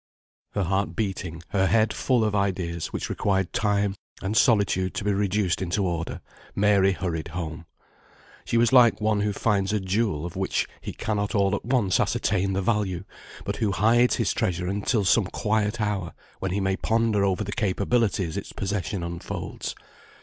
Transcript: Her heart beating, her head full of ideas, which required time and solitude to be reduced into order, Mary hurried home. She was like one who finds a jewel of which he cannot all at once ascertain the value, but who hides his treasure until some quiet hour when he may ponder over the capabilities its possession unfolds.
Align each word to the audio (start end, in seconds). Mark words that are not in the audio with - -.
Her 0.53 0.63
heart 0.63 0.95
beating, 0.95 1.43
her 1.49 1.67
head 1.67 1.93
full 1.93 2.23
of 2.23 2.33
ideas, 2.33 2.87
which 2.87 3.07
required 3.07 3.53
time 3.53 3.93
and 4.19 4.35
solitude 4.35 4.95
to 4.95 5.03
be 5.03 5.13
reduced 5.13 5.61
into 5.61 5.85
order, 5.85 6.21
Mary 6.55 6.93
hurried 6.93 7.27
home. 7.37 7.67
She 8.43 8.57
was 8.57 8.73
like 8.73 8.99
one 8.99 9.19
who 9.19 9.31
finds 9.31 9.71
a 9.71 9.79
jewel 9.79 10.25
of 10.25 10.35
which 10.35 10.67
he 10.81 10.91
cannot 10.91 11.35
all 11.35 11.53
at 11.55 11.65
once 11.65 11.99
ascertain 11.99 12.53
the 12.53 12.63
value, 12.63 13.03
but 13.45 13.57
who 13.57 13.73
hides 13.73 14.15
his 14.15 14.33
treasure 14.33 14.65
until 14.65 15.05
some 15.05 15.25
quiet 15.25 15.79
hour 15.79 16.15
when 16.39 16.49
he 16.49 16.59
may 16.59 16.77
ponder 16.77 17.23
over 17.23 17.43
the 17.43 17.51
capabilities 17.51 18.37
its 18.37 18.51
possession 18.53 19.03
unfolds. 19.03 19.75